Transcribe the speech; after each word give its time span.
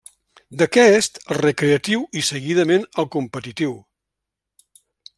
D'aquest, 0.61 1.19
al 1.35 1.39
recreatiu 1.41 2.03
i 2.21 2.25
seguidament, 2.31 2.91
al 3.05 3.11
competitiu. 3.19 3.81